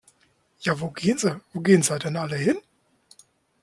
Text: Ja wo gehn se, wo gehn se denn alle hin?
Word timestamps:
Ja 0.65 0.79
wo 0.79 0.87
gehn 0.99 1.19
se, 1.23 1.31
wo 1.53 1.61
gehn 1.67 1.83
se 1.89 1.99
denn 1.99 2.17
alle 2.23 2.43
hin? 2.47 2.57